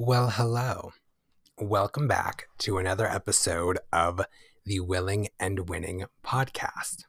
[0.00, 0.92] Well, hello.
[1.60, 4.20] Welcome back to another episode of
[4.64, 7.02] the Willing and Winning podcast.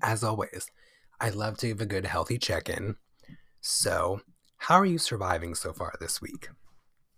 [0.00, 0.70] As always,
[1.20, 2.94] I love to give a good, healthy check in.
[3.60, 4.20] So,
[4.58, 6.48] how are you surviving so far this week?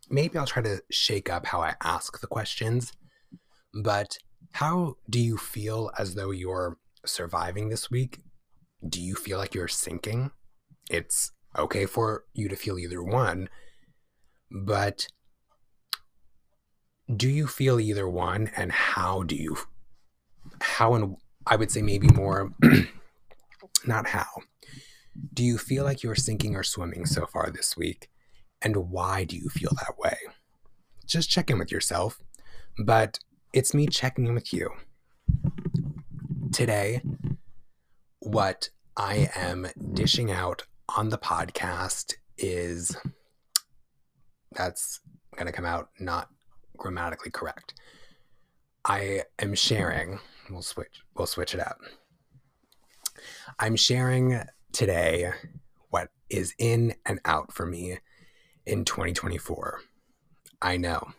[0.09, 2.95] Maybe I'll try to shake up how I ask the questions,
[3.75, 4.17] but
[4.53, 8.21] how do you feel as though you're surviving this week?
[8.89, 10.31] Do you feel like you're sinking?
[10.89, 13.51] It's okay for you to feel either one,
[14.51, 15.07] but
[17.15, 19.57] do you feel either one and how do you
[20.61, 22.53] how and I would say maybe more
[23.87, 24.27] not how.
[25.33, 28.09] Do you feel like you're sinking or swimming so far this week?
[28.63, 30.17] And why do you feel that way?
[31.07, 32.19] Just check in with yourself.
[32.85, 33.19] But
[33.53, 34.71] it's me checking in with you.
[36.53, 37.03] Today,
[38.21, 40.63] what I am dishing out
[40.97, 42.97] on the podcast is
[44.53, 45.01] that's
[45.37, 46.29] going to come out not
[46.77, 47.75] grammatically correct.
[48.85, 51.79] I am sharing, we'll switch we'll switch it up.
[53.59, 54.41] I'm sharing
[54.73, 55.33] today
[55.91, 57.99] what is in and out for me
[58.67, 59.81] in 2024.
[60.63, 61.13] I know.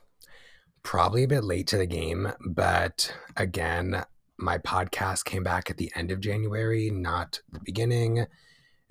[0.83, 4.03] Probably a bit late to the game, but again,
[4.37, 8.25] my podcast came back at the end of January, not the beginning,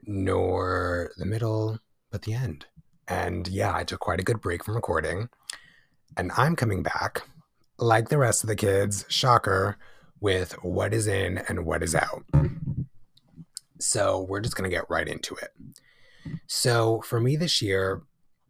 [0.05, 1.79] nor the middle,
[2.13, 2.67] but the end.
[3.11, 5.29] And yeah, I took quite a good break from recording.
[6.17, 7.23] And I'm coming back,
[7.77, 9.77] like the rest of the kids, shocker,
[10.21, 12.25] with what is in and what is out.
[13.81, 15.51] So we're just going to get right into it.
[16.47, 18.03] So for me this year,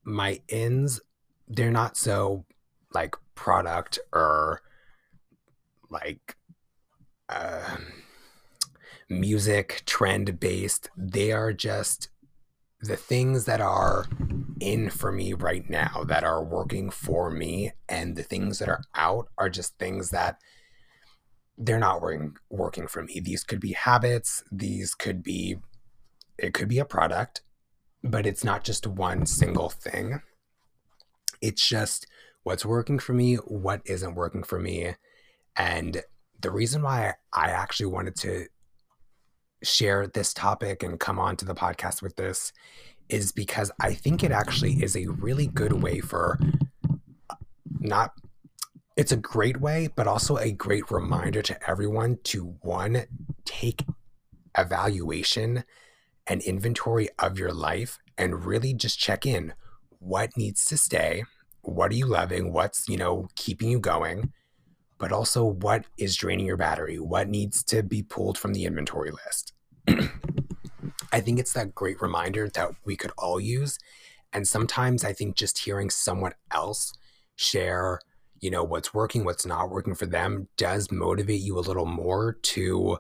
[0.05, 1.01] my ins,
[1.49, 2.45] they're not so
[2.93, 4.61] like product or
[5.89, 6.37] like
[7.29, 7.77] uh,
[9.09, 10.91] music trend based.
[10.97, 12.09] They are just
[12.83, 14.07] the things that are
[14.61, 18.83] in for me right now that are working for me and the things that are
[18.95, 20.39] out are just things that
[21.59, 23.21] they're not working working for me.
[23.21, 24.43] These could be habits.
[24.51, 25.57] These could be
[26.39, 27.43] it could be a product
[28.03, 30.23] but it's not just one single thing.
[31.43, 32.07] It's just
[32.43, 34.95] what's working for me what isn't working for me
[35.57, 36.03] and
[36.41, 38.47] the reason why i actually wanted to
[39.63, 42.53] share this topic and come on to the podcast with this
[43.09, 46.39] is because I think it actually is a really good way for
[47.29, 47.35] uh,
[47.81, 48.13] not
[48.97, 53.05] it's a great way, but also a great reminder to everyone to one,
[53.45, 53.85] take
[54.59, 55.65] evaluation
[56.27, 59.55] and inventory of your life and really just check in
[60.01, 61.25] what needs to stay,
[61.63, 64.33] what are you loving, what's, you know, keeping you going,
[65.01, 69.11] but also what is draining your battery, what needs to be pulled from the inventory
[69.11, 69.55] list.
[71.13, 73.79] I think it's that great reminder that we could all use.
[74.35, 76.93] And sometimes I think just hearing someone else
[77.37, 77.99] share,
[78.41, 82.35] you know, what's working, what's not working for them does motivate you a little more
[82.43, 82.99] to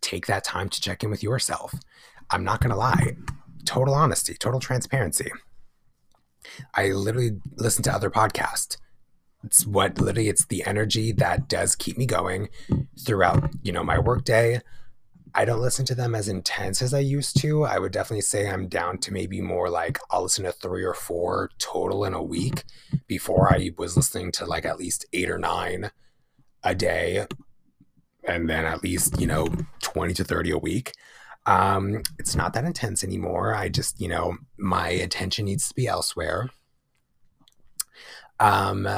[0.00, 1.74] take that time to check in with yourself.
[2.30, 3.16] I'm not going to lie,
[3.64, 5.30] total honesty, total transparency.
[6.74, 8.76] I literally listen to other podcasts.
[9.44, 12.50] It's what literally it's the energy that does keep me going
[12.98, 14.60] throughout, you know, my workday,
[15.34, 17.64] I don't listen to them as intense as I used to.
[17.64, 20.94] I would definitely say I'm down to maybe more like I'll listen to three or
[20.94, 22.64] four total in a week.
[23.06, 25.90] Before I was listening to like at least eight or nine
[26.62, 27.26] a day,
[28.24, 29.48] and then at least, you know,
[29.82, 30.92] 20 to 30 a week.
[31.46, 33.54] Um, it's not that intense anymore.
[33.54, 36.50] I just, you know, my attention needs to be elsewhere.
[38.38, 38.88] Um,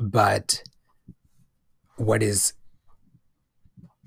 [0.00, 0.62] but
[1.96, 2.52] what is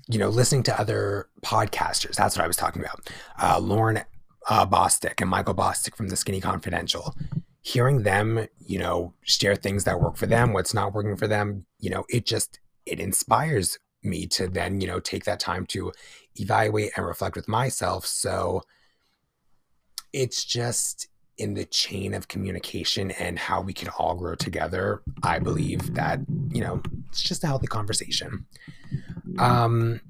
[0.08, 2.16] you know, listening to other podcasters.
[2.16, 3.08] That's what I was talking about.
[3.38, 4.04] Uh, Lauryn
[4.48, 7.14] uh, Bosstick and Michael Bosstick from the Skinny Confidential.
[7.62, 11.64] Hearing them, you know, share things that work for them, what's not working for them,
[11.78, 15.92] you know, it just it inspires me to then, you know, take that time to
[16.34, 18.04] evaluate and reflect with myself.
[18.04, 18.62] So
[20.12, 21.06] it's just
[21.42, 25.02] in the chain of communication and how we can all grow together.
[25.24, 26.20] I believe that,
[26.52, 28.46] you know, it's just a healthy conversation.
[29.40, 30.00] Um,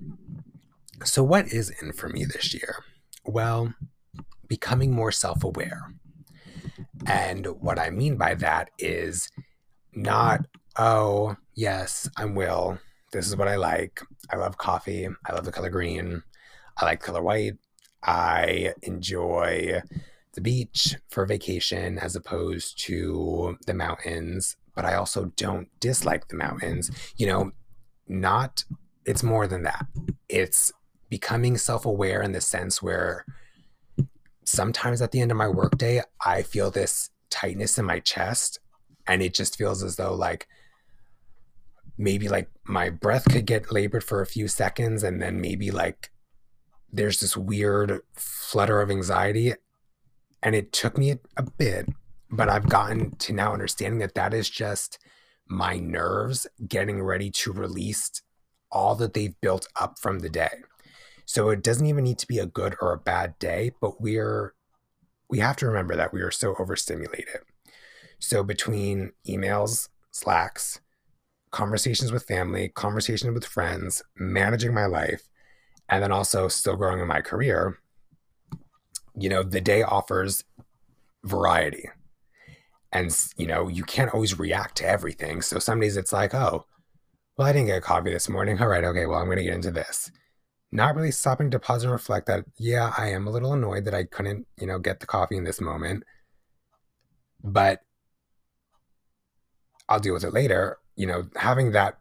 [1.05, 2.85] so, what is in for me this year?
[3.25, 3.73] Well,
[4.47, 5.95] becoming more self aware.
[7.07, 9.31] And what I mean by that is
[9.95, 10.45] not,
[10.77, 12.79] oh, yes, I'm Will.
[13.13, 14.03] This is what I like.
[14.31, 15.09] I love coffee.
[15.27, 16.23] I love the color green.
[16.77, 17.55] I like color white.
[18.03, 19.81] I enjoy
[20.35, 26.37] the beach for vacation as opposed to the mountains, but I also don't dislike the
[26.37, 26.91] mountains.
[26.91, 27.15] Mm-hmm.
[27.17, 27.51] You know,
[28.09, 28.65] not
[29.05, 29.87] it's more than that.
[30.29, 30.73] It's
[31.09, 33.25] becoming self-aware in the sense where
[34.45, 38.59] sometimes at the end of my workday, I feel this tightness in my chest
[39.07, 40.47] and it just feels as though like
[41.99, 46.11] maybe like my breath could get labored for a few seconds and then maybe like
[46.93, 49.55] there's this weird flutter of anxiety
[50.43, 51.89] and it took me a bit
[52.31, 54.99] but i've gotten to now understanding that that is just
[55.49, 58.23] my nerves getting ready to release
[58.71, 60.63] all that they've built up from the day.
[61.27, 64.55] So it doesn't even need to be a good or a bad day but we're
[65.29, 67.41] we have to remember that we are so overstimulated.
[68.19, 70.81] So between emails slacks
[71.51, 75.29] conversations with family, conversations with friends, managing my life,
[75.89, 77.79] and then also still growing in my career,
[79.17, 80.45] you know, the day offers
[81.25, 81.89] variety.
[82.93, 85.41] And, you know, you can't always react to everything.
[85.41, 86.67] So some days it's like, oh,
[87.37, 88.61] well, I didn't get a coffee this morning.
[88.61, 90.11] All right, okay, well, I'm going to get into this.
[90.71, 93.95] Not really stopping to pause and reflect that, yeah, I am a little annoyed that
[93.95, 96.05] I couldn't, you know, get the coffee in this moment.
[97.43, 97.81] But
[99.89, 101.99] I'll deal with it later you know, having that,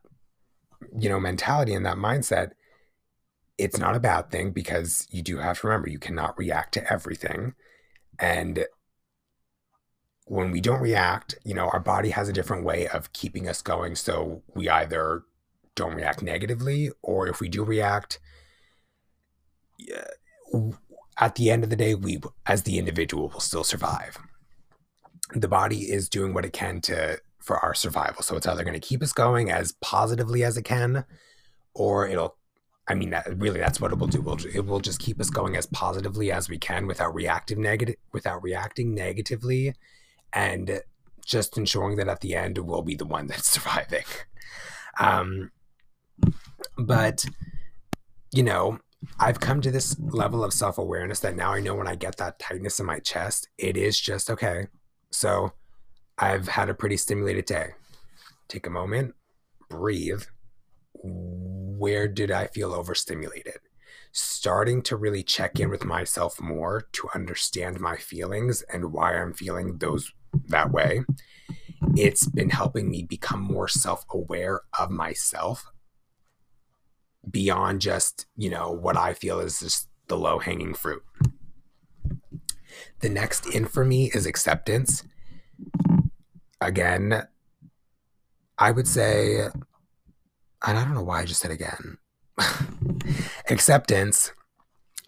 [0.97, 2.51] you know, mentality and that mindset,
[3.61, 6.91] it's not a bad thing because you do have to remember you cannot react to
[6.91, 7.53] everything.
[8.19, 8.65] And
[10.25, 13.61] when we don't react, you know, our body has a different way of keeping us
[13.61, 13.95] going.
[13.95, 15.23] So we either
[15.75, 18.19] don't react negatively, or if we do react,
[21.17, 24.17] at the end of the day, we, as the individual, will still survive.
[25.33, 28.21] The body is doing what it can to for our survival.
[28.23, 31.05] So it's either going to keep us going as positively as it can,
[31.73, 32.35] or it'll,
[32.87, 34.23] I mean, that, really, that's what it will do.
[34.53, 38.43] it will just keep us going as positively as we can without reactive negative, without
[38.43, 39.75] reacting negatively,
[40.33, 40.81] and
[41.25, 44.03] just ensuring that at the end we'll be the one that's surviving.
[44.99, 45.51] Um,
[46.77, 47.25] but
[48.33, 48.79] you know,
[49.19, 52.17] I've come to this level of self awareness that now I know when I get
[52.17, 54.67] that tightness in my chest, it is just okay.
[55.11, 55.53] So
[56.17, 57.69] I've had a pretty stimulated day.
[58.47, 59.15] Take a moment,
[59.69, 60.23] breathe.
[61.81, 63.57] Where did I feel overstimulated?
[64.11, 69.33] Starting to really check in with myself more to understand my feelings and why I'm
[69.33, 70.13] feeling those
[70.49, 71.05] that way.
[71.95, 75.71] It's been helping me become more self aware of myself
[77.27, 81.01] beyond just, you know, what I feel is just the low hanging fruit.
[82.99, 85.03] The next in for me is acceptance
[86.61, 87.23] again,
[88.59, 89.47] I would say,
[90.65, 91.97] and I don't know why I just said again,
[93.49, 94.31] acceptance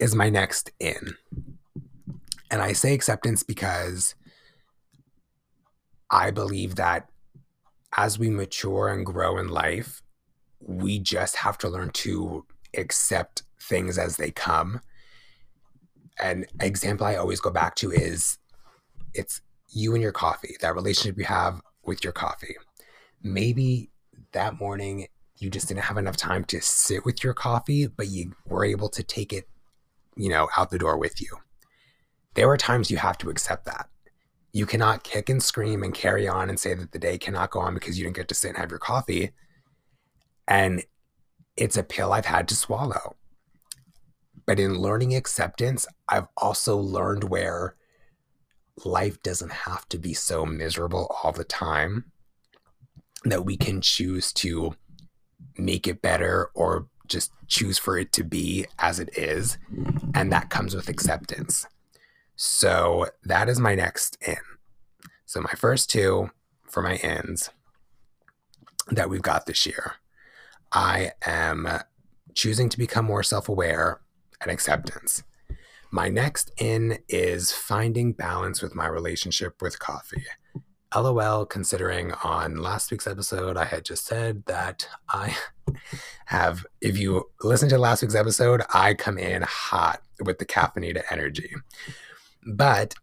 [0.00, 1.14] is my next in.
[2.50, 4.14] And I say acceptance because
[6.10, 7.08] I believe that
[7.96, 10.02] as we mature and grow in life,
[10.60, 12.44] we just have to learn to
[12.76, 14.80] accept things as they come.
[16.20, 18.38] An example I always go back to is
[19.14, 22.56] it's you and your coffee, that relationship you have with your coffee.
[23.22, 23.90] Maybe
[24.32, 25.06] that morning
[25.44, 28.88] you just didn't have enough time to sit with your coffee, but you were able
[28.88, 29.46] to take it,
[30.16, 31.28] you know, out the door with you.
[32.34, 33.88] There are times you have to accept that.
[34.52, 37.60] You cannot kick and scream and carry on and say that the day cannot go
[37.60, 39.32] on because you didn't get to sit and have your coffee.
[40.48, 40.84] And
[41.56, 43.16] it's a pill I've had to swallow.
[44.46, 47.76] But in learning acceptance, I've also learned where
[48.84, 52.12] life doesn't have to be so miserable all the time
[53.24, 54.74] that we can choose to
[55.56, 59.58] make it better or just choose for it to be as it is.
[60.14, 61.66] And that comes with acceptance.
[62.36, 64.36] So that is my next in.
[65.26, 66.30] So my first two
[66.68, 67.50] for my ins
[68.90, 69.94] that we've got this year.
[70.72, 71.68] I am
[72.34, 74.00] choosing to become more self aware
[74.40, 75.22] and acceptance.
[75.90, 80.24] My next in is finding balance with my relationship with coffee.
[80.94, 85.36] LOL, considering on last week's episode, I had just said that I
[86.26, 91.02] have, if you listen to last week's episode, I come in hot with the caffeinated
[91.10, 91.50] energy.
[92.46, 92.94] But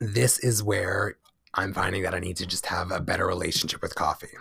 [0.00, 1.16] this is where
[1.54, 4.36] I'm finding that I need to just have a better relationship with coffee.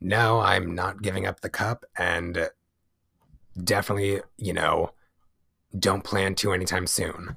[0.00, 2.48] No, I'm not giving up the cup and
[3.62, 4.92] definitely, you know,
[5.78, 7.36] don't plan to anytime soon.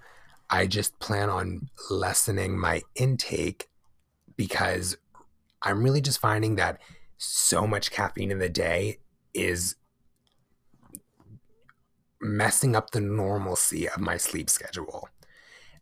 [0.49, 3.69] I just plan on lessening my intake
[4.37, 4.97] because
[5.61, 6.79] I'm really just finding that
[7.17, 8.99] so much caffeine in the day
[9.33, 9.75] is
[12.21, 15.09] messing up the normalcy of my sleep schedule.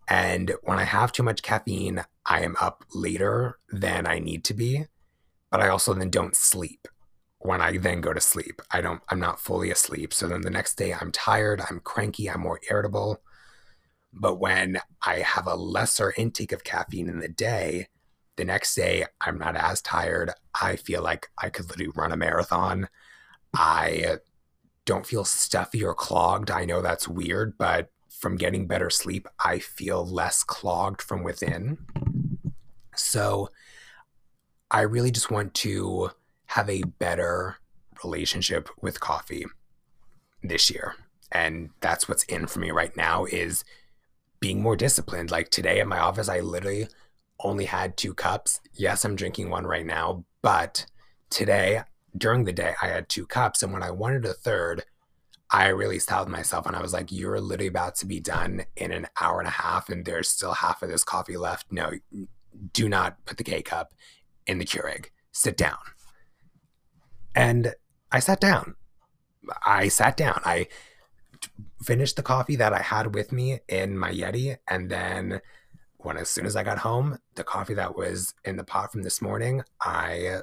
[0.07, 4.53] And when I have too much caffeine, I am up later than I need to
[4.53, 4.85] be,
[5.51, 6.87] but I also then don't sleep
[7.39, 8.61] when I then go to sleep.
[8.71, 10.13] I don't I'm not fully asleep.
[10.13, 13.21] So then the next day I'm tired, I'm cranky, I'm more irritable.
[14.11, 17.87] But when I have a lesser intake of caffeine in the day,
[18.39, 20.31] the next day I'm not as tired.
[20.59, 22.87] I feel like I could literally run a marathon.
[23.53, 24.19] I
[24.85, 26.49] don't feel stuffy or clogged.
[26.49, 31.79] I know that's weird, but from getting better sleep, I feel less clogged from within.
[32.95, 33.49] So
[34.71, 36.11] I really just want to
[36.45, 37.57] have a better
[38.05, 39.47] relationship with coffee
[40.43, 40.95] this year.
[41.29, 43.65] And that's what's in for me right now is
[44.39, 45.29] being more disciplined.
[45.29, 46.87] Like today at my office, I literally
[47.41, 48.59] only had two cups.
[48.73, 50.85] Yes, I'm drinking one right now, but
[51.29, 51.81] today
[52.17, 53.63] during the day I had two cups.
[53.63, 54.83] And when I wanted a third,
[55.51, 58.91] I really styled myself and I was like, You're literally about to be done in
[58.91, 61.71] an hour and a half, and there's still half of this coffee left.
[61.71, 61.91] No,
[62.73, 63.93] do not put the K cup
[64.45, 65.07] in the Keurig.
[65.31, 65.77] Sit down.
[67.35, 67.73] And
[68.11, 68.75] I sat down.
[69.65, 70.41] I sat down.
[70.43, 70.67] I
[71.83, 74.57] finished the coffee that I had with me in my Yeti.
[74.67, 75.41] And then
[75.99, 79.03] when as soon as I got home, the coffee that was in the pot from
[79.03, 80.39] this morning, I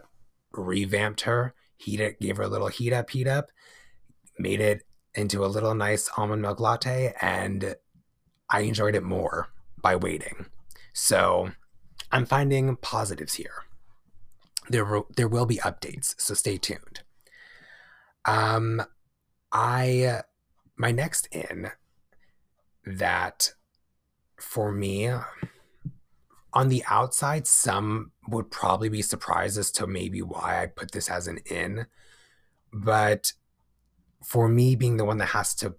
[0.52, 3.50] revamped her, heat it, gave her a little heat up, heat up,
[4.38, 4.82] made it
[5.14, 7.74] into a little nice almond milk latte, and
[8.50, 9.48] I enjoyed it more
[9.80, 10.46] by waiting.
[10.92, 11.52] So
[12.12, 13.64] I'm finding positives here.
[14.68, 17.00] There there will be updates, so stay tuned.
[18.26, 18.82] Um,
[19.52, 20.22] I
[20.76, 21.70] my next in
[22.84, 23.52] that
[24.38, 25.10] for me
[26.52, 31.10] on the outside some would probably be surprised as to maybe why I put this
[31.10, 31.86] as an in.
[32.72, 33.32] But
[34.24, 35.74] for me being the one that has to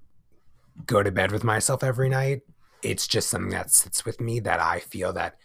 [0.85, 2.41] go to bed with myself every night
[2.83, 5.37] it's just something that sits with me that I feel that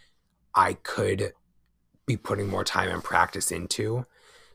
[0.55, 1.33] I could
[2.07, 4.05] be putting more time and practice into.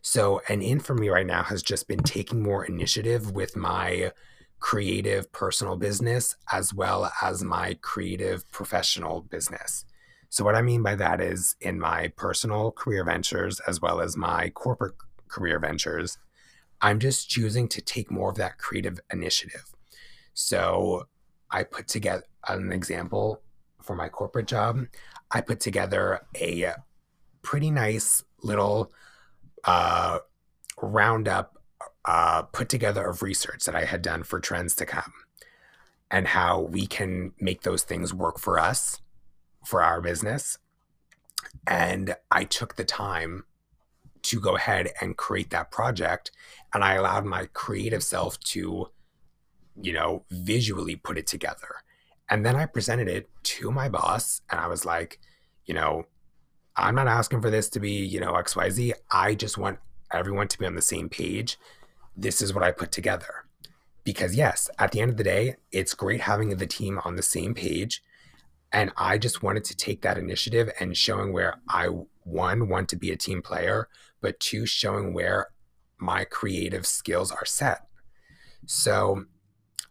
[0.02, 4.12] So, an in for me right now has just been taking more initiative with my
[4.60, 9.86] creative personal business as well as my creative professional business.
[10.30, 14.18] So, what I mean by that is in my personal career ventures as well as
[14.18, 14.96] my corporate
[15.30, 16.18] career ventures,
[16.82, 19.74] I'm just choosing to take more of that creative initiative.
[20.34, 21.04] So,
[21.50, 23.42] I put together an example
[23.82, 24.86] for my corporate job.
[25.32, 26.74] I put together a
[27.42, 28.92] pretty nice little
[29.64, 30.20] uh,
[30.82, 31.57] roundup
[32.08, 35.14] uh, put together of research that I had done for trends to come
[36.10, 39.02] and how we can make those things work for us,
[39.66, 40.58] for our business.
[41.68, 43.44] And I took the time
[44.24, 46.32] to go ahead and create that project.
[46.74, 48.90] And I allowed my creative self to,
[49.82, 51.76] you know, visually put it together.
[52.30, 55.20] And then I presented it to my boss and I was like,
[55.66, 56.06] you know,
[56.78, 58.94] I'm not asking for this to be, you know, XYZ.
[59.12, 59.80] I just want
[60.14, 61.58] everyone to be on the same page.
[62.18, 63.46] This is what I put together.
[64.04, 67.22] Because, yes, at the end of the day, it's great having the team on the
[67.22, 68.02] same page.
[68.74, 71.90] And I just wanted to take that initiative and showing where I,
[72.24, 73.88] one, want to be a team player,
[74.20, 75.50] but two, showing where
[76.00, 77.88] my creative skills are set.
[78.66, 79.26] So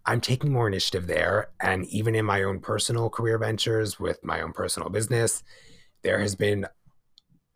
[0.05, 1.51] I'm taking more initiative there.
[1.61, 5.43] And even in my own personal career ventures with my own personal business,
[6.03, 6.67] there has been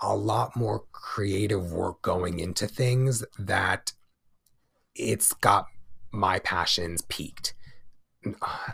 [0.01, 3.93] a lot more creative work going into things that
[4.95, 5.67] it's got
[6.13, 7.55] my passions peaked.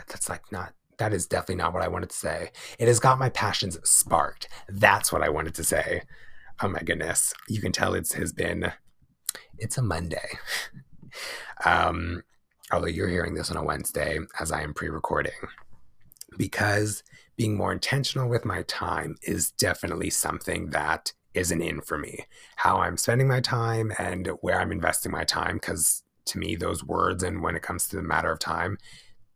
[0.07, 2.51] That's like not that is definitely not what I wanted to say.
[2.79, 4.47] It has got my passions sparked.
[4.67, 6.01] That's what I wanted to say.
[6.61, 7.33] Oh my goodness.
[7.47, 8.71] You can tell it's has been
[9.57, 10.29] it's a Monday.
[11.65, 12.23] um
[12.71, 15.31] although you're hearing this on a Wednesday as I am pre-recording
[16.37, 17.03] because
[17.37, 22.25] being more intentional with my time is definitely something that is an in for me.
[22.55, 26.83] How I'm spending my time and where I'm investing my time, because to me, those
[26.83, 28.77] words and when it comes to the matter of time,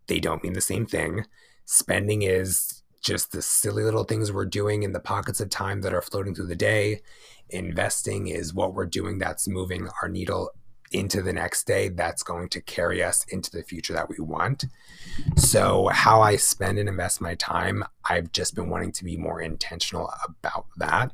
[0.07, 1.25] they don't mean the same thing.
[1.65, 5.93] Spending is just the silly little things we're doing in the pockets of time that
[5.93, 7.01] are floating through the day.
[7.50, 10.51] Investing is what we're doing that's moving our needle
[10.91, 14.65] into the next day that's going to carry us into the future that we want.
[15.38, 19.41] So, how I spend and invest my time, I've just been wanting to be more
[19.41, 21.12] intentional about that.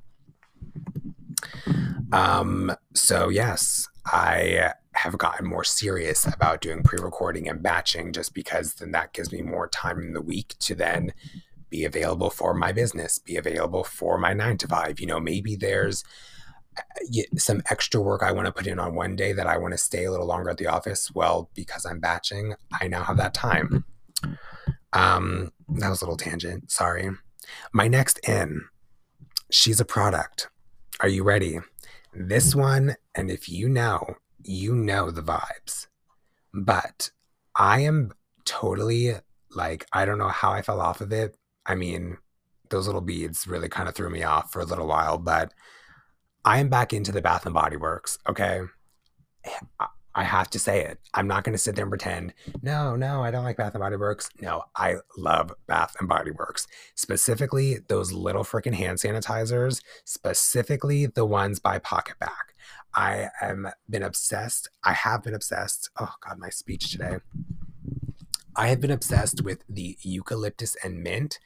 [2.11, 8.33] Um, so, yes, I have gotten more serious about doing pre recording and batching just
[8.33, 11.13] because then that gives me more time in the week to then
[11.69, 14.99] be available for my business, be available for my nine to five.
[14.99, 16.03] You know, maybe there's
[17.37, 19.77] some extra work I want to put in on one day that I want to
[19.77, 21.11] stay a little longer at the office.
[21.13, 23.83] Well, because I'm batching, I now have that time.
[24.93, 26.71] Um, that was a little tangent.
[26.71, 27.09] Sorry.
[27.73, 28.61] My next in,
[29.51, 30.49] she's a product.
[30.99, 31.59] Are you ready?
[32.13, 35.87] This one, and if you know, you know the vibes.
[36.53, 37.11] But
[37.55, 38.13] I am
[38.45, 39.15] totally
[39.51, 41.37] Like, I don't know how I fell off of it.
[41.65, 42.17] I mean,
[42.69, 45.53] those little beads really kind of threw me off for a little while, but
[46.45, 48.17] I am back into the Bath and Body Works.
[48.29, 48.61] Okay.
[50.15, 50.99] I have to say it.
[51.13, 53.81] I'm not going to sit there and pretend, no, no, I don't like Bath and
[53.81, 54.29] Body Works.
[54.41, 56.65] No, I love Bath and Body Works.
[56.95, 62.29] Specifically, those little freaking hand sanitizers, specifically the ones by PocketBac.
[62.95, 64.69] I am been obsessed.
[64.83, 65.89] I have been obsessed.
[65.99, 67.17] Oh God, my speech today.
[68.55, 71.39] I have been obsessed with the eucalyptus and mint,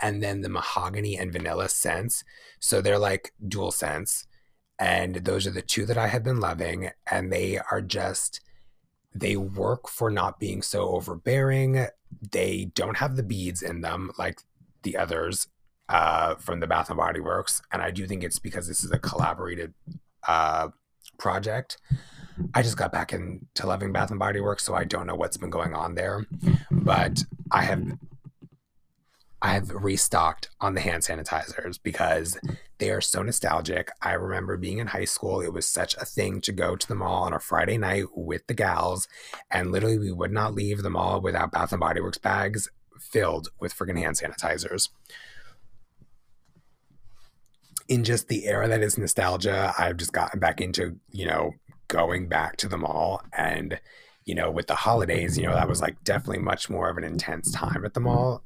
[0.00, 2.24] and then the mahogany and vanilla scents.
[2.60, 4.26] So they're like dual scents
[4.78, 6.90] and those are the two that I have been loving.
[7.10, 8.40] And they are just,
[9.14, 11.86] they work for not being so overbearing.
[12.30, 14.40] They don't have the beads in them like
[14.82, 15.48] the others
[15.88, 17.62] uh, from the Bath and Body Works.
[17.72, 19.72] And I do think it's because this is a collaborated
[20.26, 20.68] uh,
[21.18, 21.78] project.
[22.54, 25.36] I just got back into loving Bath and Body Works, so I don't know what's
[25.38, 26.26] been going on there.
[26.70, 27.82] But I have
[29.42, 32.38] I've restocked on the hand sanitizers because
[32.78, 33.90] they are so nostalgic.
[34.02, 36.94] I remember being in high school, it was such a thing to go to the
[36.94, 39.08] mall on a Friday night with the gals,
[39.50, 42.68] and literally we would not leave the mall without Bath and Body Works bags
[42.98, 44.88] filled with freaking hand sanitizers.
[47.88, 51.52] In just the era that is nostalgia, I've just gotten back into, you know,
[51.88, 53.80] going back to the mall and
[54.24, 57.04] you know, with the holidays, you know, that was like definitely much more of an
[57.04, 58.42] intense time at the mall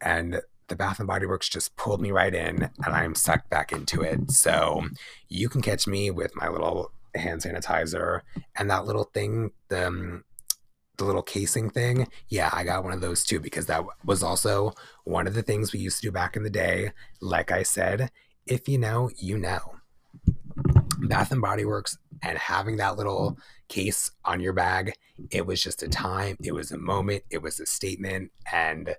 [0.00, 3.72] and the Bath and Body Works just pulled me right in, and I'm sucked back
[3.72, 4.30] into it.
[4.30, 4.84] So
[5.28, 8.22] you can catch me with my little hand sanitizer
[8.56, 10.24] and that little thing, the um,
[10.96, 12.08] the little casing thing.
[12.28, 14.72] Yeah, I got one of those too because that was also
[15.04, 16.92] one of the things we used to do back in the day.
[17.20, 18.10] Like I said,
[18.46, 19.74] if you know, you know.
[21.08, 23.36] Bath and Body Works and having that little
[23.68, 24.92] case on your bag,
[25.30, 28.94] it was just a time, it was a moment, it was a statement and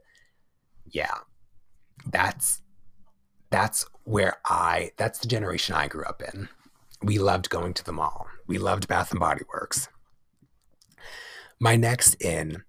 [0.86, 1.16] yeah,
[2.12, 2.62] that's
[3.50, 6.50] that's where I that's the generation I grew up in.
[7.02, 8.28] We loved going to the mall.
[8.48, 9.88] We loved Bath and Body Works.
[11.60, 12.64] My next in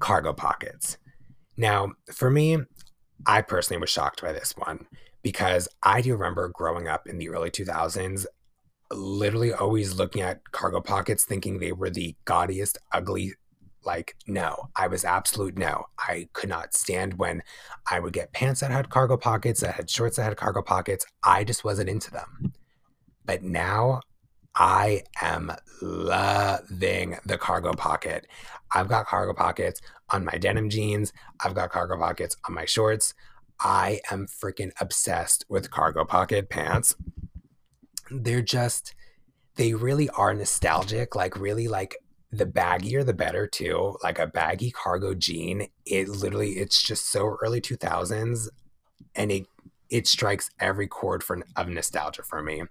[0.00, 0.98] cargo pockets.
[1.56, 2.58] Now, for me,
[3.26, 4.86] I personally was shocked by this one
[5.22, 8.26] because I do remember growing up in the early 2000s,
[8.90, 13.34] literally always looking at cargo pockets thinking they were the gaudiest, ugly
[13.84, 15.86] like no i was absolute no.
[15.98, 17.42] I could not stand when
[17.90, 21.04] i would get pants that had cargo pockets that had shorts that had cargo pockets.
[21.24, 22.52] I just wasn't into them.
[23.24, 24.00] But now
[24.54, 28.26] i am loving the cargo pocket.
[28.74, 29.80] I've got cargo pockets
[30.10, 31.12] on my denim jeans.
[31.40, 33.14] I've got cargo pockets on my shorts
[33.60, 36.94] i am freaking obsessed with cargo pocket pants.
[38.10, 38.94] They're just
[39.56, 41.96] they really are nostalgic like really like
[42.30, 43.96] the baggier the better too.
[44.02, 48.48] Like a baggy cargo jean it literally it's just so early 2000s
[49.14, 49.46] and it
[49.90, 52.62] it strikes every chord for of nostalgia for me.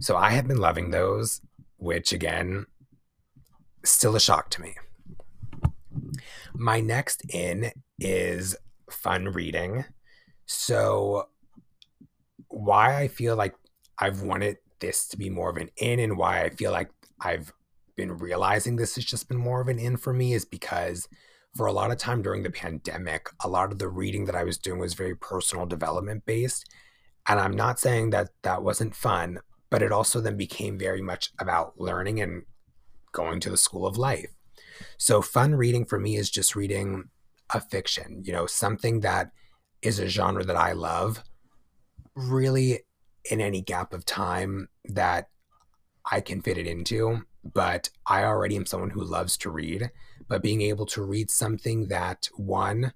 [0.00, 1.40] So i have been loving those
[1.78, 2.66] which again
[3.84, 4.74] still a shock to me.
[6.54, 8.56] My next in is
[8.90, 9.84] fun reading
[10.52, 11.28] so
[12.48, 13.54] why i feel like
[13.98, 17.52] i've wanted this to be more of an in and why i feel like i've
[17.96, 21.08] been realizing this has just been more of an in for me is because
[21.54, 24.44] for a lot of time during the pandemic, a lot of the reading that I
[24.44, 26.68] was doing was very personal development based.
[27.28, 31.32] And I'm not saying that that wasn't fun, but it also then became very much
[31.38, 32.42] about learning and
[33.12, 34.30] going to the school of life.
[34.96, 37.10] So, fun reading for me is just reading
[37.52, 39.30] a fiction, you know, something that
[39.82, 41.22] is a genre that I love,
[42.14, 42.80] really
[43.30, 45.28] in any gap of time that
[46.10, 49.90] I can fit it into but I already am someone who loves to read.
[50.28, 52.92] But being able to read something that, one,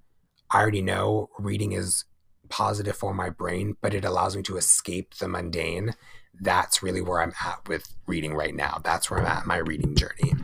[0.51, 2.05] I already know reading is
[2.49, 5.95] positive for my brain, but it allows me to escape the mundane.
[6.41, 8.81] That's really where I'm at with reading right now.
[8.85, 10.35] That's where I'm at my reading journey.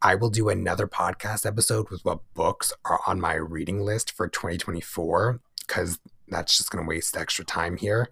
[0.00, 4.28] I will do another podcast episode with what books are on my reading list for
[4.28, 5.40] 2024
[5.72, 8.10] because that's just going to waste extra time here.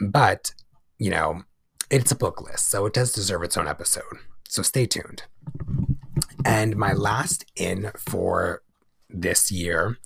[0.00, 0.52] But,
[0.98, 1.42] you know,
[1.90, 4.04] it's a book list, so it does deserve its own episode.
[4.48, 5.24] So stay tuned.
[6.44, 8.62] And my last in for
[9.10, 9.98] this year,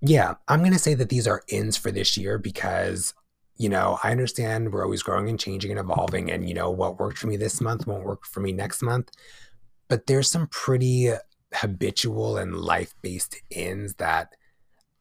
[0.00, 3.14] yeah, I'm going to say that these are ins for this year because,
[3.56, 6.30] you know, I understand we're always growing and changing and evolving.
[6.30, 9.10] And, you know, what worked for me this month won't work for me next month.
[9.88, 11.10] But there's some pretty
[11.54, 14.34] habitual and life based ins that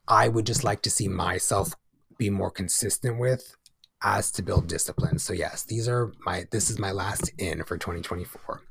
[0.08, 1.74] I would just like to see myself
[2.18, 3.56] be more consistent with
[4.04, 5.18] as to build discipline.
[5.18, 8.62] So yes, these are my this is my last in for 2024.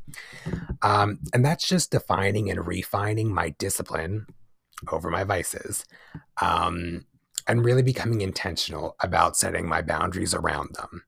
[0.82, 4.26] Um, and that's just defining and refining my discipline
[4.90, 5.86] over my vices.
[6.40, 7.06] Um,
[7.48, 11.02] and really becoming intentional about setting my boundaries around them.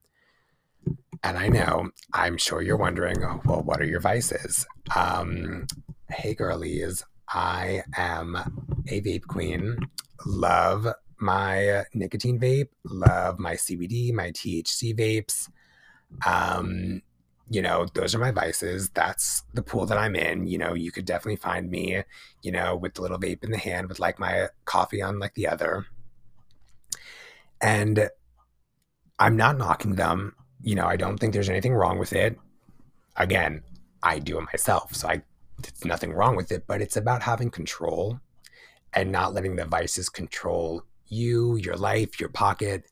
[1.23, 4.65] And I know, I'm sure you're wondering, well, what are your vices?
[4.95, 5.65] Um,
[6.09, 9.77] hey, girlies, I am a vape queen.
[10.25, 15.49] Love my nicotine vape, love my CBD, my THC vapes.
[16.25, 17.01] Um,
[17.49, 18.89] you know, those are my vices.
[18.89, 20.47] That's the pool that I'm in.
[20.47, 22.03] You know, you could definitely find me,
[22.41, 25.35] you know, with the little vape in the hand with like my coffee on like
[25.35, 25.85] the other.
[27.61, 28.09] And
[29.19, 30.35] I'm not knocking them.
[30.61, 32.37] You know, I don't think there's anything wrong with it.
[33.15, 33.61] Again,
[34.01, 34.95] I do it myself.
[34.95, 35.21] So I
[35.59, 38.19] it's nothing wrong with it, but it's about having control
[38.95, 42.85] and not letting the vices control you, your life, your pocket.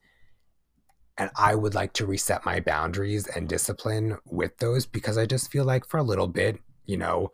[1.18, 5.52] And I would like to reset my boundaries and discipline with those because I just
[5.52, 7.32] feel like for a little bit, you know,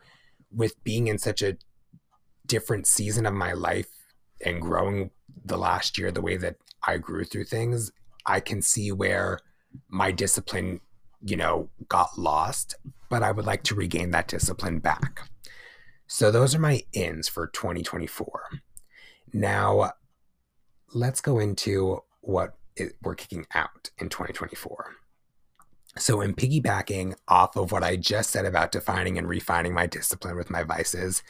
[0.51, 1.57] with being in such a
[2.45, 3.87] different season of my life
[4.45, 5.11] and growing
[5.45, 6.55] the last year the way that
[6.85, 7.91] I grew through things,
[8.25, 9.39] I can see where
[9.87, 10.81] my discipline,
[11.21, 12.75] you know, got lost,
[13.09, 15.29] but I would like to regain that discipline back.
[16.11, 18.41] So those are my ins for 2024.
[19.31, 19.91] Now,
[20.91, 22.57] let's go into what
[23.03, 24.95] we're kicking out in 2024.
[25.97, 30.35] So, in piggybacking off of what I just said about defining and refining my discipline
[30.35, 31.21] with my vices,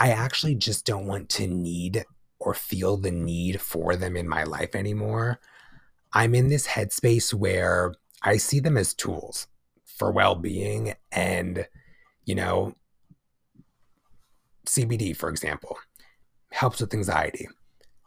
[0.00, 2.04] I actually just don't want to need
[2.40, 5.38] or feel the need for them in my life anymore.
[6.12, 9.46] I'm in this headspace where I see them as tools
[9.84, 11.68] for well being and,
[12.24, 12.74] you know,
[14.66, 15.78] CBD, for example,
[16.50, 17.48] helps with anxiety.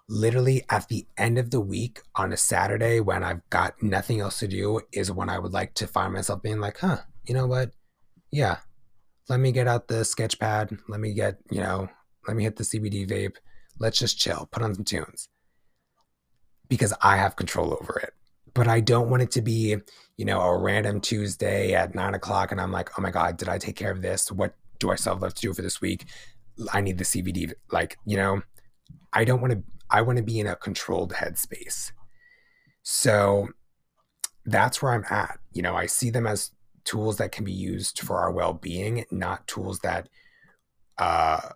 [0.08, 4.40] Literally at the end of the week on a Saturday when I've got nothing else
[4.40, 7.48] to do is when I would like to find myself being like, huh, you know
[7.48, 7.72] what?
[8.32, 8.58] Yeah,
[9.30, 10.78] let me get out the sketch pad.
[10.88, 11.90] Let me get, you know,
[12.28, 13.38] let me hit the CBD vape.
[13.80, 15.30] Let's just chill, put on some tunes
[16.70, 18.14] because I have control over it.
[18.54, 19.76] But I don't want it to be,
[20.18, 23.50] you know, a random Tuesday at nine o'clock and I'm like, oh my God, did
[23.50, 24.32] I take care of this?
[24.32, 26.06] What do I still have left to do for this week?
[26.72, 27.54] I need the CBD.
[27.72, 28.42] Like, you know,
[29.14, 31.92] I don't want to, I want to be in a controlled headspace.
[32.84, 33.50] So
[34.46, 35.40] that's where I'm at.
[35.54, 36.52] You know, I see them as
[36.84, 40.10] tools that can be used for our well being, not tools that,
[40.98, 41.50] uh,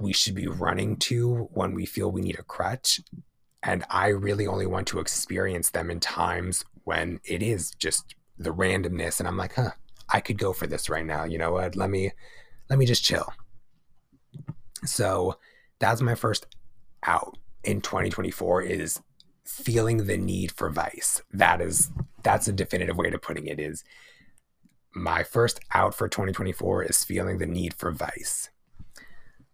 [0.00, 3.00] we should be running to when we feel we need a crutch.
[3.62, 8.52] And I really only want to experience them in times when it is just the
[8.52, 9.20] randomness.
[9.20, 9.70] And I'm like, huh,
[10.12, 11.24] I could go for this right now.
[11.24, 11.76] You know what?
[11.76, 12.10] Let me,
[12.68, 13.32] let me just chill.
[14.84, 15.38] So
[15.78, 16.46] that's my first
[17.04, 19.00] out in 2024 is
[19.44, 21.22] feeling the need for vice.
[21.32, 21.90] That is,
[22.22, 23.84] that's a definitive way to putting it is
[24.94, 28.50] my first out for 2024 is feeling the need for vice.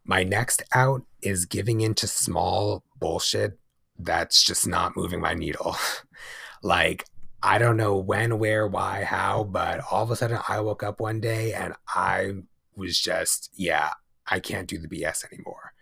[0.04, 3.58] My next out is giving into small bullshit
[3.98, 5.76] that's just not moving my needle.
[6.62, 7.04] like,
[7.42, 11.00] I don't know when, where, why, how, but all of a sudden I woke up
[11.00, 12.32] one day and I
[12.76, 13.90] was just, yeah,
[14.30, 15.72] I can't do the BS anymore.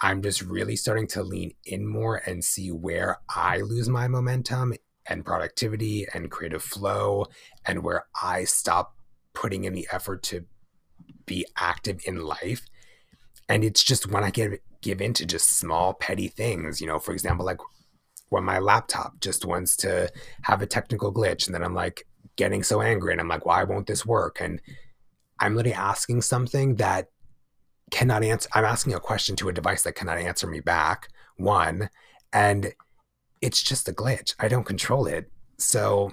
[0.00, 4.72] I'm just really starting to lean in more and see where I lose my momentum
[5.06, 7.26] and productivity and creative flow
[7.66, 8.94] and where I stop
[9.34, 10.46] putting in the effort to
[11.26, 12.66] be active in life
[13.48, 17.12] and it's just when I give give into just small petty things, you know, for
[17.12, 17.60] example, like
[18.28, 20.10] when my laptop just wants to
[20.42, 23.64] have a technical glitch, and then I'm like getting so angry, and I'm like, why
[23.64, 24.38] won't this work?
[24.40, 24.60] And
[25.40, 27.08] I'm literally asking something that
[27.90, 28.48] cannot answer.
[28.54, 31.08] I'm asking a question to a device that cannot answer me back.
[31.36, 31.90] One,
[32.32, 32.72] and
[33.40, 34.34] it's just a glitch.
[34.38, 36.12] I don't control it, so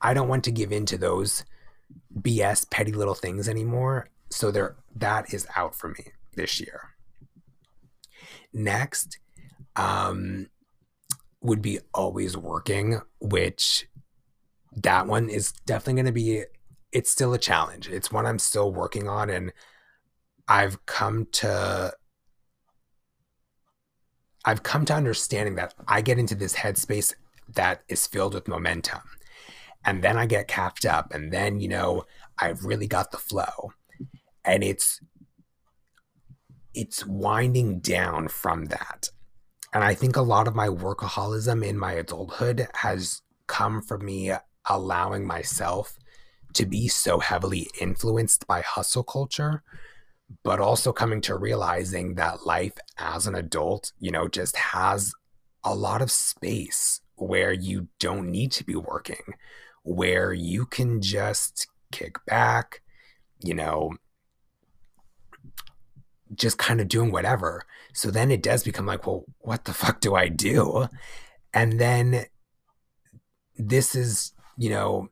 [0.00, 1.44] I don't want to give in to those
[2.18, 6.90] BS petty little things anymore so there that is out for me this year.
[8.52, 9.18] Next,
[9.76, 10.48] um,
[11.40, 13.86] would be always working, which
[14.76, 16.42] that one is definitely going to be.
[16.94, 17.90] It's still a challenge.
[17.90, 19.52] It's one I'm still working on, and
[20.48, 21.92] I've come to.
[24.46, 27.12] I've come to understanding that I get into this headspace
[27.54, 29.00] that is filled with momentum.
[29.84, 32.04] And then I get capped up, and then, you know,
[32.38, 33.72] I've really got the flow
[34.44, 35.00] and it's
[36.74, 39.08] it's winding down from that
[39.72, 44.32] and i think a lot of my workaholism in my adulthood has come from me
[44.68, 45.98] allowing myself
[46.54, 49.62] to be so heavily influenced by hustle culture
[50.42, 55.12] but also coming to realizing that life as an adult you know just has
[55.62, 59.34] a lot of space where you don't need to be working
[59.82, 62.80] where you can just kick back
[63.42, 63.90] you know
[66.36, 67.62] just kind of doing whatever.
[67.92, 70.88] So then it does become like, well, what the fuck do I do?
[71.52, 72.26] And then
[73.56, 75.08] this is, you know,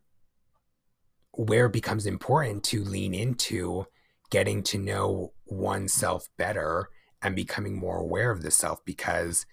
[1.32, 3.86] where it becomes important to lean into
[4.30, 6.88] getting to know oneself better
[7.22, 9.46] and becoming more aware of the self because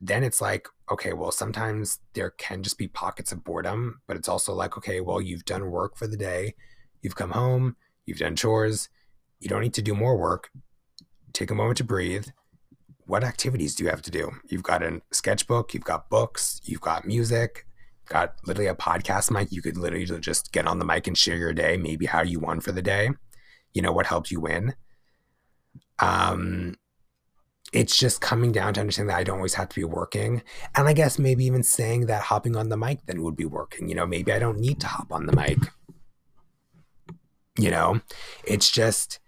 [0.00, 4.28] then it's like, okay, well, sometimes there can just be pockets of boredom, but it's
[4.28, 6.54] also like, okay, well, you've done work for the day,
[7.02, 8.88] you've come home, you've done chores,
[9.40, 10.50] you don't need to do more work.
[11.32, 12.26] Take a moment to breathe.
[13.06, 14.30] What activities do you have to do?
[14.48, 17.66] You've got a sketchbook, you've got books, you've got music,
[18.06, 19.52] got literally a podcast mic.
[19.52, 22.40] You could literally just get on the mic and share your day, maybe how you
[22.40, 23.10] won for the day,
[23.72, 24.74] you know, what helped you win.
[25.98, 26.76] Um,
[27.72, 30.42] it's just coming down to understanding that I don't always have to be working.
[30.76, 33.88] And I guess maybe even saying that hopping on the mic then would be working.
[33.88, 35.58] You know, maybe I don't need to hop on the mic.
[37.58, 38.00] You know,
[38.44, 39.18] it's just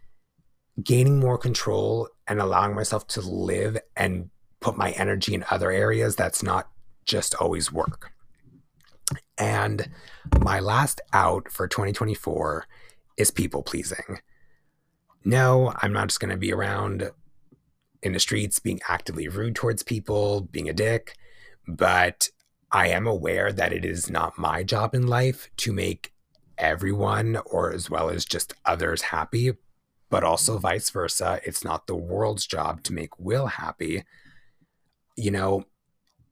[0.82, 6.16] gaining more control and allowing myself to live and put my energy in other areas
[6.16, 6.68] that's not
[7.04, 8.12] just always work.
[9.38, 9.90] And
[10.40, 12.66] my last out for 2024
[13.16, 14.20] is people pleasing.
[15.24, 17.10] No, I'm not just going to be around
[18.02, 21.16] in the streets being actively rude towards people, being a dick,
[21.66, 22.28] but
[22.70, 26.12] I am aware that it is not my job in life to make
[26.58, 29.52] everyone or as well as just others happy,
[30.10, 31.40] but also vice versa.
[31.44, 34.04] It's not the world's job to make Will happy.
[35.16, 35.64] You know,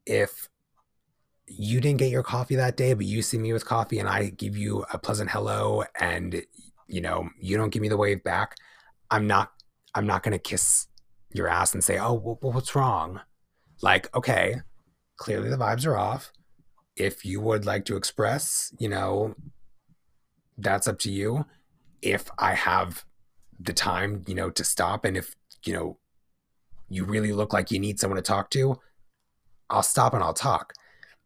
[0.07, 0.49] if
[1.46, 4.30] you didn't get your coffee that day, but you see me with coffee and I
[4.30, 6.42] give you a pleasant hello and
[6.87, 8.57] you know, you don't give me the wave back,
[9.11, 9.52] I'm not
[9.94, 10.87] I'm not going to kiss
[11.33, 13.20] your ass and say, "Oh, well, what's wrong?"
[13.83, 14.57] Like, okay,
[15.16, 16.33] clearly the vibes are off.
[16.96, 19.35] If you would like to express, you know,
[20.59, 21.46] that's up to you.
[22.02, 23.04] If I have
[23.59, 25.98] the time, you know, to stop and if, you know,
[26.88, 28.78] you really look like you need someone to talk to,
[29.70, 30.74] I'll stop and I'll talk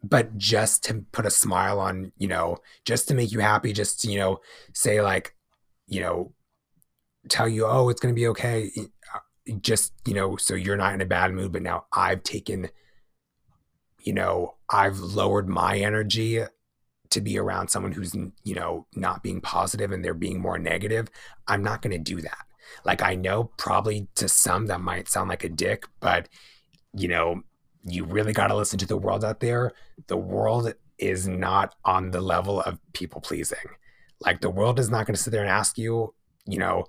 [0.03, 4.01] but just to put a smile on, you know, just to make you happy, just
[4.01, 4.41] to, you know,
[4.73, 5.35] say like,
[5.87, 6.33] you know,
[7.29, 8.71] tell you, oh, it's going to be okay.
[9.15, 11.53] Uh, just, you know, so you're not in a bad mood.
[11.53, 12.69] But now I've taken,
[14.03, 16.45] you know, I've lowered my energy
[17.11, 21.09] to be around someone who's, you know, not being positive and they're being more negative.
[21.47, 22.45] I'm not going to do that.
[22.85, 26.29] Like, I know probably to some that might sound like a dick, but,
[26.95, 27.43] you know,
[27.91, 29.73] you really got to listen to the world out there.
[30.07, 33.59] The world is not on the level of people pleasing.
[34.21, 36.15] Like the world is not going to sit there and ask you,
[36.47, 36.87] you know,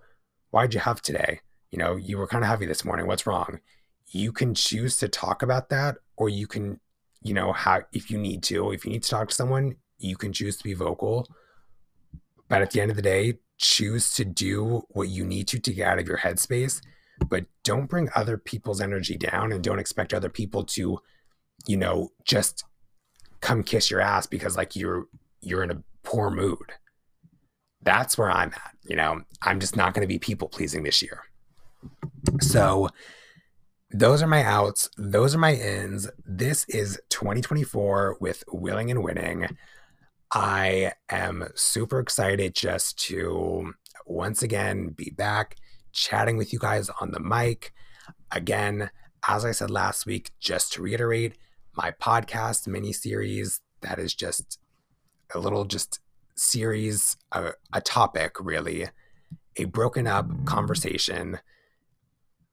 [0.52, 1.42] why'd you have today?
[1.72, 3.06] You know, you were kind of heavy this morning.
[3.06, 3.60] What's wrong?
[4.08, 6.80] You can choose to talk about that, or you can,
[7.22, 10.16] you know, how if you need to, if you need to talk to someone, you
[10.16, 11.28] can choose to be vocal.
[12.48, 15.74] But at the end of the day, choose to do what you need to to
[15.74, 16.82] get out of your headspace
[17.28, 21.00] but don't bring other people's energy down and don't expect other people to,
[21.68, 22.64] you know, just
[23.42, 25.06] come kiss your ass because like you're
[25.42, 26.74] you're in a poor mood.
[27.82, 29.22] That's where I'm at, you know.
[29.42, 31.24] I'm just not going to be people pleasing this year.
[32.42, 32.90] So
[33.92, 36.10] those are my outs, those are my ins.
[36.26, 39.48] This is 2024 with willing and winning.
[40.32, 43.74] I am super excited just to
[44.06, 45.56] once again be back
[45.92, 47.74] chatting with you guys on the mic.
[48.32, 48.90] Again,
[49.28, 51.36] as I said last week, just to reiterate,
[51.76, 54.60] my podcast mini series that is just
[55.34, 56.00] a little just
[56.36, 58.88] series, a, a topic really,
[59.58, 61.40] a broken up conversation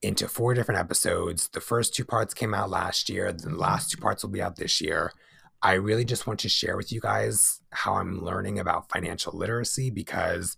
[0.03, 1.49] into four different episodes.
[1.49, 4.57] The first two parts came out last year, the last two parts will be out
[4.57, 5.13] this year.
[5.63, 9.91] I really just want to share with you guys how I'm learning about financial literacy
[9.91, 10.57] because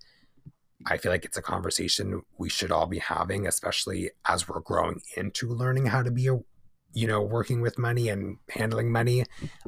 [0.86, 5.00] I feel like it's a conversation we should all be having, especially as we're growing
[5.16, 6.38] into learning how to be a,
[6.92, 9.24] you know, working with money and handling money.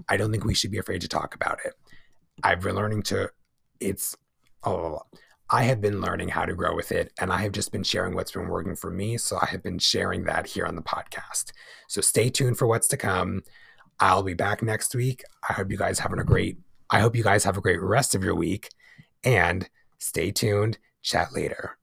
[0.08, 1.74] I don't think we should be afraid to talk about it.
[2.42, 3.30] I've been learning to,
[3.80, 4.16] it's,
[4.64, 5.00] oh,
[5.50, 8.14] I have been learning how to grow with it, and I have just been sharing
[8.14, 9.18] what's been working for me.
[9.18, 11.50] So I have been sharing that here on the podcast.
[11.88, 13.42] So stay tuned for what's to come.
[13.98, 15.24] I'll be back next week.
[15.48, 16.58] I hope you guys having a great.
[16.88, 18.68] I hope you guys have a great rest of your week,
[19.24, 19.68] and
[19.98, 21.76] stay tuned Chat later.